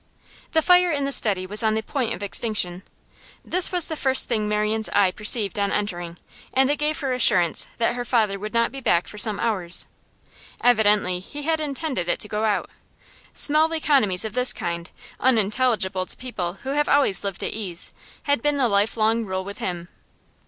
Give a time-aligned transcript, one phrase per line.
[0.53, 2.81] The fire in the study was on the point of extinction;
[3.45, 6.17] this was the first thing Marian's eye perceived on entering,
[6.55, 9.85] and it gave her assurance that her father would not be back for some hours.
[10.63, 12.67] Evidently he had intended it to go out;
[13.35, 17.93] small economies of this kind, unintelligible to people who have always lived at ease,
[18.23, 19.87] had been the life long rule with him.